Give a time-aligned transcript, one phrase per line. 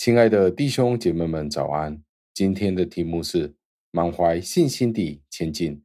[0.00, 2.02] 亲爱的弟兄姐妹们，早安！
[2.32, 3.54] 今天的题目是
[3.90, 5.82] 满怀信心地前进。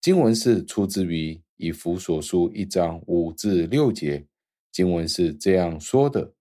[0.00, 4.26] 经文是出自于以弗所书一章五至六节。
[4.72, 6.32] 经文是这样说的：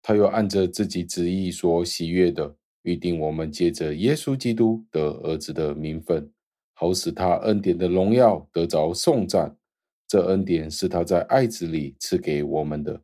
[0.00, 6.32] 他又按着自己旨意所喜悦的，预定我们借着耶稣基督得儿子的名分，
[6.72, 9.54] 好使他恩典的荣耀得着颂赞。
[10.06, 13.02] 这恩典是他在爱子里赐给我们的。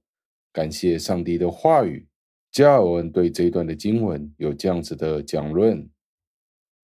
[0.51, 2.09] 感谢上帝的话语。
[2.55, 5.91] 加尔文对这一段的经文有这样子的讲论。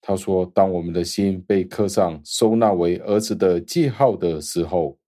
[0.00, 4.98] 他说：“当我们的心被刻上收纳为儿子的记号的时候，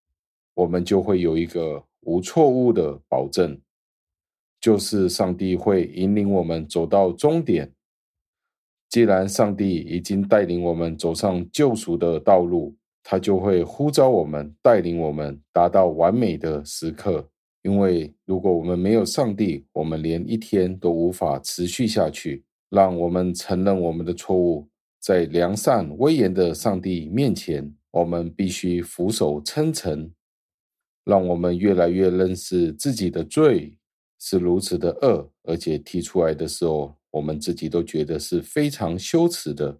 [0.54, 3.60] 我们就会有一个无错误的保证，
[4.60, 7.72] 就是上帝会引领我们走到终点。
[8.88, 17.31] 既然上帝已经带领我们走上救赎的道路。”他就会呼召我们，带领我们达到完美的时刻。
[17.62, 22.44] 因为如果我们没有上帝，我们连一天都无法持续下去。
[22.70, 24.66] 让我们承认我们的错误，
[24.98, 30.10] 在良善威严的上帝面前，我们必须俯首称臣。
[31.04, 33.76] 让我们越来越认识自己的罪
[34.18, 39.78] 是如此的恶，而且提出来的时候，我们自己都觉得是非常羞耻的。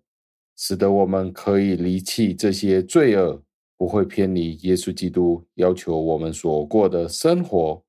[0.55, 3.43] 使得我们可以离弃这些罪恶，
[3.83, 7.83] 不会偏离耶稣基督要求我们所过的生活。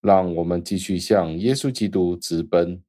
[0.00, 2.80] 让我们继续向耶稣基督直奔，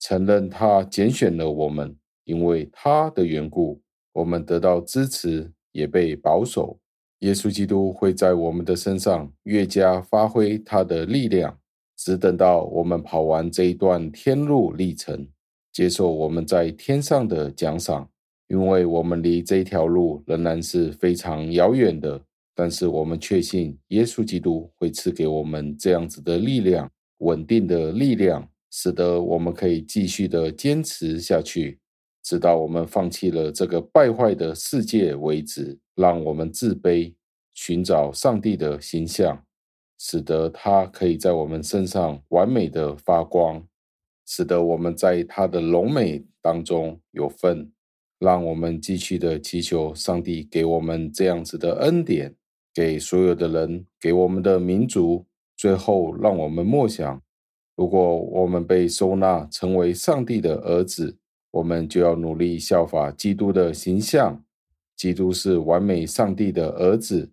[0.00, 3.82] 承认他拣选了我们，因为他的缘故，
[4.14, 6.80] 我们得到支持，也被保守。
[7.18, 11.58] 耶稣基督会在我们的身上越加发挥他的力量，
[11.94, 15.28] 只等到我们跑完这一段天路历程，
[15.74, 18.08] 接受我们在天上的奖赏。
[18.48, 22.20] 因为我们离这条路仍然是非常遥远的，
[22.54, 31.78] 但是我们确信耶稣基督会赐给我们这样子的力量，稳定的力量，使得我们可以继续的坚持下去，
[32.22, 35.78] 直到我们放弃了这个败坏的世界为止。
[35.94, 37.12] 让我们自卑，
[37.54, 39.44] 寻找上帝的形象，
[39.98, 43.66] 使得他可以在我们身上完美的发光，
[44.24, 47.68] 使得我们在他的荣美当中有份。
[48.18, 52.34] 让我们继续的祈求上帝给我们这样子的恩典，
[52.74, 55.26] 给所有的人，给我们的民族。
[55.56, 57.22] 最后，让我们默想：
[57.76, 61.18] 如果我们被收纳成为上帝的儿子，
[61.50, 64.44] 我们就要努力效法基督的形象。
[64.96, 67.30] 基督是完美上帝的儿子。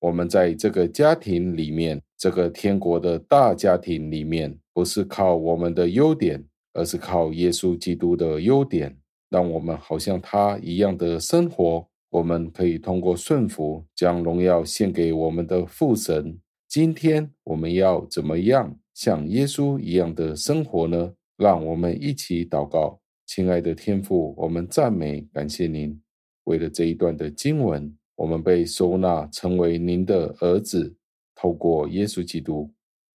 [0.00, 6.42] 我们在这个家庭里面，这个天国的大家庭里面，不是靠我们的优点，
[6.72, 8.96] 而是靠耶稣基督的优点。
[9.32, 16.38] 让我们好像他一样的生活，我们可以通过顺服，将荣耀献给我们的父神。
[16.68, 21.14] 今天我们要怎么样像耶稣一样的生活呢？
[21.38, 25.98] 让我们一起祷告，亲爱的天父，我们赞美感谢您。
[26.44, 30.94] 为了这一段的经文，我们被收纳成为您的儿子，
[31.34, 32.70] 透过耶稣基督，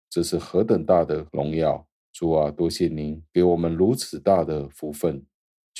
[0.10, 1.86] 这是何等大的荣耀！
[2.12, 5.24] 主啊，多谢您给我们如此大的福分。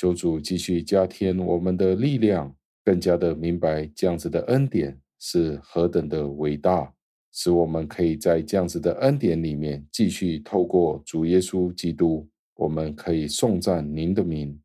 [0.00, 2.54] 求主继续加添我们的力量，
[2.84, 6.94] 更加的明白这样子的恩典是何等的伟大，
[7.32, 14.56] 使我们可以在这样子的恩典里面继续透过主耶稣基督，我们可以颂赞您的名，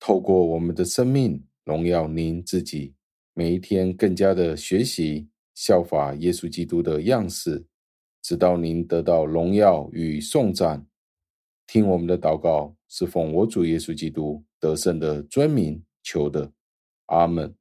[0.00, 2.92] 透过我们的生命荣耀您自己，
[3.32, 7.64] 每一天更加的学习效法耶稣基督的样式，
[8.24, 10.84] 直到您得到荣耀与颂赞。
[11.68, 16.52] 听我们的祷告，是奉我主耶稣基督得胜的尊名求的，
[17.06, 17.54] 阿门。